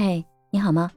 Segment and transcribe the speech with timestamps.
[0.00, 0.92] 嘿，你好吗？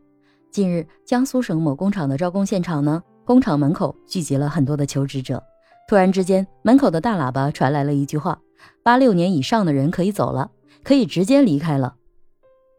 [0.51, 5.41] 近日，江苏省某工厂的招工现场呢，工厂门口聚集了很多的求职者。
[5.87, 8.39] 突然之间，门口的大喇叭传来了一句话
[8.85, 10.51] ：“八六年以上的人可以走了，
[10.83, 11.95] 可以直接离开了。”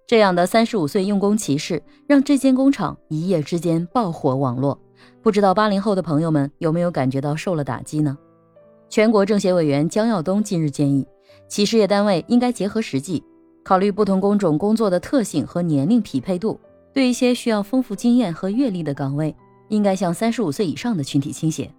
[0.06, 4.80] 这样的三十五岁用工歧视，让这间工厂一夜之间爆火网络。
[5.22, 8.16] 不知道八零后的朋友们有没有感觉到受了打击呢？
[8.88, 11.04] 全国政协委员姜耀东近日建议，
[11.48, 13.24] 企事业单位应该结合实际。
[13.64, 16.58] 考虑不同工种工作的特性和年龄匹配度，
[16.92, 19.34] 对一些需要丰富经验和阅历的岗位，
[19.68, 21.70] 应该向三十五岁以上的群体倾斜。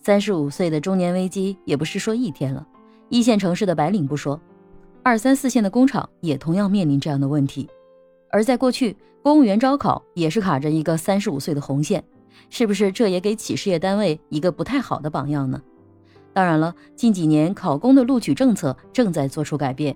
[0.00, 2.66] 三十五岁的中年危机也不是说一天了，
[3.10, 4.40] 一线城市的白领不说，
[5.02, 7.68] 二三四线的工厂也同样面临这样的问题。
[8.30, 12.02] 而在过去，公务员招考也是卡着一个三十五岁的红线，
[12.48, 15.60] 是不是这也给企事业单位一个不太好的榜样呢？
[16.32, 19.94] 当然了，近几年考公的录取政策正在做出改变。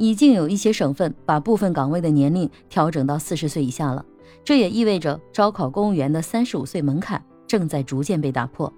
[0.00, 4.02] 已经有一些省份把部分岗位的年龄调整到四十岁以下了，
[4.42, 8.72] 这也意味着招考公务员的三十五岁门槛正在逐渐被打破。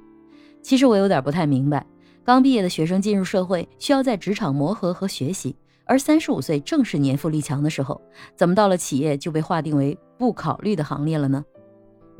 [0.63, 1.87] 其实我有点不太明白，
[2.25, 8.01] 刚毕业的学生进入社会需要在职场磨合和学习，而三十五岁正是年富力强的时候，
[8.35, 11.45] 怎么到了企业就被划定为不考虑的行列了呢？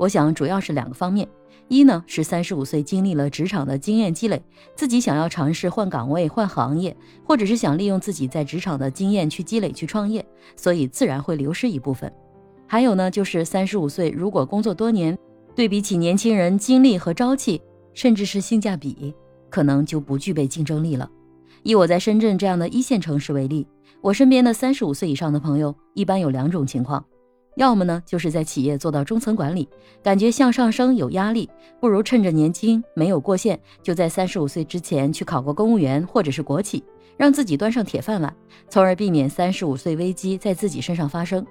[0.03, 1.25] 我想主要是两个方面。
[1.69, 4.43] 一呢是三十五岁经历了职场的经验积累，
[4.75, 10.23] 自己想要尝试换岗位、换行业，或者是想利用自己在职场的经验去积累、去创业，
[10.57, 12.11] 所以自然会流失一部分。
[12.67, 15.17] 还有呢，就是三十五岁如果工作多年，
[15.55, 17.61] 对比起年轻人精力和朝气，
[17.93, 19.15] 甚至是性价比，
[19.49, 21.09] 可能就不具备竞争力了。
[21.63, 23.65] 以我在深圳这样的一线城市为例，
[24.01, 27.03] 我身边的三十五岁以上的朋友，一般有两种情况。
[27.55, 29.69] 要么呢，就是在企业做到中层管理，
[30.01, 36.83] 感觉向上升有压力，不如趁着年轻没有过线，就在三十五岁之前去考个公务员或者是国企，
[37.15, 38.35] 让自己端上铁饭碗，
[38.69, 41.45] 从而避免三十五岁危机在自己身上发生。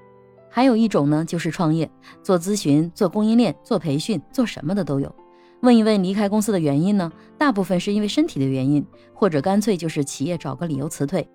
[0.50, 1.88] 还有一种呢，就是创业，
[2.22, 5.14] 做咨询、做供应链、做培训，做什么的都有。
[5.60, 11.26] 问一问离开公司的原因呢，大部分是因为身体的原因，或者干脆就是企业找个理由辞退。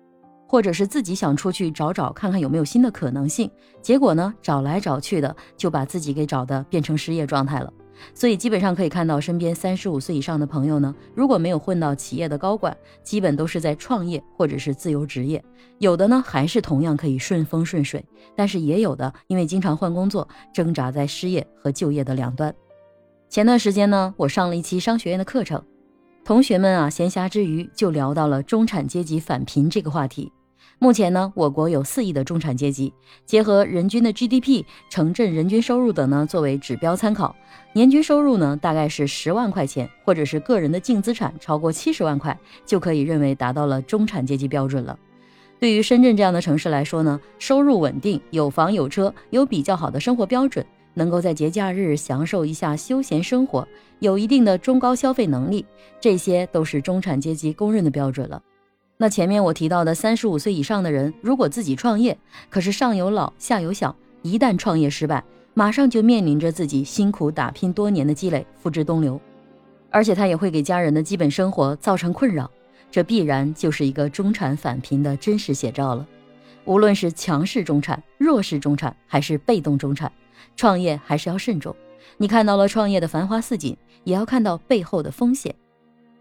[0.48, 3.48] 或者是自己想出去找找看看有没有新的可能性，
[3.82, 7.72] 结果呢找来找去的就把自己给找的变成失业状态了。
[8.14, 15.44] 所以基本上可以看到，身边三十五岁以上的朋友呢，如果没有混到企业的高管，基本都是在创业或者是自由职业。
[15.78, 18.04] 有的呢还是同样可以顺风顺水，
[18.34, 22.54] 但是也有的因为经常换工作，挣扎在失业和就业的两端。
[23.28, 25.60] 前段时间呢，我上了一期商学院的课程，
[26.24, 30.32] 同学们啊闲暇之余就聊到了中产阶级返贫这个话题。
[30.80, 32.92] 目前呢，我国有四亿的中产阶级，
[33.26, 37.34] 结合人均的 GDP、城镇人均收入等呢作为指标参考，
[37.72, 44.96] 年均收入呢大概是十万块钱，或者是个人的净资产超过七十万块，就可以认为达到了中产阶级标准了。
[45.58, 50.64] 对于深圳这样的城市来说呢，收入稳定，有房有车，有比较好的生活标准，
[50.94, 53.66] 能够在节假日享受一下休闲生活，
[53.98, 55.66] 有一定的中高消费能力，
[56.00, 58.40] 这些都是中产阶级公认的标准了。
[59.00, 62.18] 那前面我提到的三十五岁以上的人，如果自己创业，
[62.50, 65.22] 可是上有老下有小，一旦创业失败，
[65.54, 69.20] 马上就面临着自己辛苦打拼多年的积累付之东流，
[69.88, 72.50] 而且他也会给家人的基本生活造成困扰，
[72.90, 76.04] 这必然就是一个中产返贫的真实写照了。
[76.64, 80.10] 无论是强势中产、弱势中产，还是被动中产，
[80.56, 81.72] 创业还是要慎重。
[82.16, 85.54] 你看到了创业的繁花似锦，也要看到背后的风险。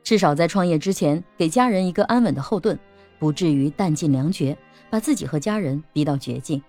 [0.07, 2.79] 至少在创业之前，给家人一个安稳的后盾，
[3.19, 4.57] 不至于弹尽粮绝，
[4.89, 6.63] 把自己和家人逼到绝境。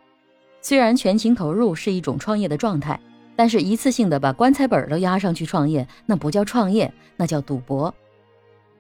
[0.60, 2.98] 虽然全情投入是一种创业的状态，
[3.36, 7.94] 但是一次性的把棺材本都压上去创业，那不叫创业，那叫赌博。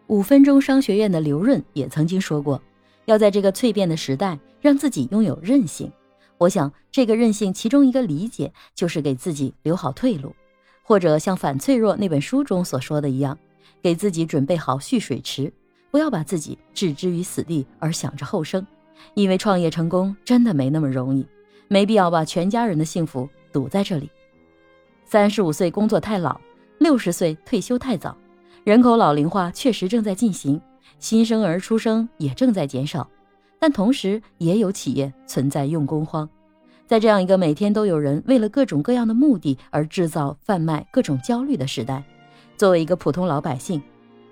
[0.08, 2.60] 五分钟商学院的刘润也曾经说过，
[3.04, 5.88] 要在这个蜕变的时代，让自己拥有韧性。
[6.36, 10.34] 我想，这个韧性其中一个理解就是给自己留好退路，
[10.82, 13.38] 或者像《反脆弱》那本书中所说的一样。
[13.82, 15.52] 给自己准备好蓄水池，
[15.90, 18.66] 不要把自己置之于死地而想着后生，
[19.14, 21.26] 因为创业成功真的没那么容易，
[21.68, 24.10] 没必要把全家人的幸福赌在这里。
[25.04, 26.38] 三十五岁工作太老，
[26.78, 28.16] 六十岁退休太早，
[28.64, 30.60] 人口老龄化确实正在进行，
[30.98, 33.08] 新生儿出生也正在减少，
[33.58, 36.28] 但同时也有企业存在用工荒，
[36.86, 42.04] 在这样一个每天都有人为了各种各样的目的而制造贩卖各种焦虑的时代。
[42.58, 43.80] 作为一个普通老百姓，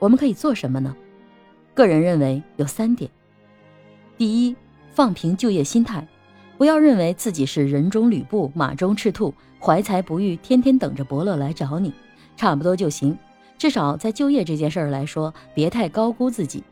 [0.00, 0.94] 我们可以做什么呢？
[1.75, 3.08] 个人认为有三点：
[4.19, 4.56] 第一，
[4.93, 6.05] 放平就业心态，
[6.58, 11.93] 不要认为自己是人中吕布、马中赤兔，怀才不遇，天天等着伯乐来找你，
[12.37, 13.17] 差不多就行。
[13.56, 16.64] 至少在就业这件事儿来说，别太高估自己。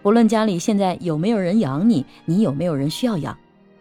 [0.00, 3.36] 不论家里现在有没有人养你，你有没有人需要养，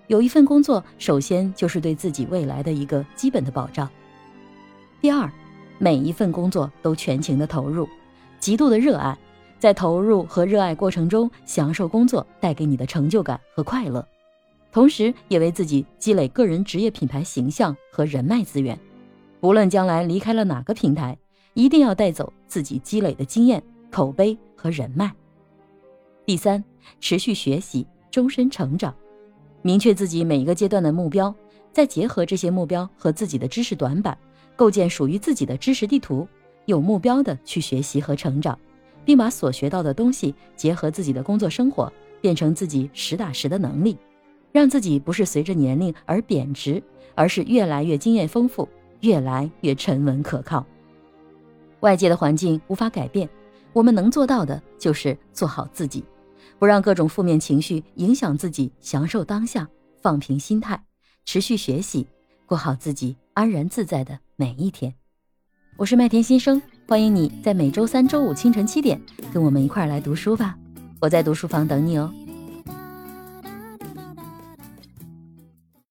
[0.07, 3.89] 有一份工作，首先就是对自己未来的一个基本的保障。
[5.00, 5.31] 第二，
[5.83, 7.89] 每一份工作都全情的投入，
[8.39, 9.18] 极度的热爱，
[9.57, 14.07] 在投入和热爱过程中，享受工作带给你的成就感和快乐，
[14.72, 18.80] 同时也为自己积累个人职业品牌形象和人脉资源。
[19.39, 21.18] 无论将来离开了哪个平台，
[21.56, 25.12] 一定要带走自己积累的经验、口碑和人脉。
[26.28, 26.63] 第三，
[27.00, 28.94] 持续学习，终身成长。
[29.63, 31.33] 明确自己每一个阶段的目标，
[31.74, 34.16] 再结合这些目标和自己的知识短板，
[34.62, 36.28] 构建属于自己的知识地图，
[36.68, 38.56] 有目标的去学习和成长，
[39.04, 41.92] 并把所学到的东西结合自己的工作生活，
[42.22, 43.98] 变成自己实打实的能力，
[44.52, 46.80] 让自己不是随着年龄而贬值，
[47.16, 48.69] 而是越来越经验丰富，
[49.00, 50.64] 越来越沉稳可靠。
[51.80, 53.28] 外界的环境无法改变，
[53.74, 56.06] 我们能做到的就是做好自己。
[56.60, 59.68] 不让各种负面情绪影响自己，享受当下，
[60.04, 60.80] 放平心态，
[61.25, 62.06] 持续学习，
[62.51, 64.94] 过好自己安然自在的每一天。
[65.77, 69.01] 我是麦田新生，欢迎你在每周三、周五清晨七点
[69.33, 70.57] 跟我们一块儿来读书吧。
[71.00, 72.13] 我在读书房等你哦。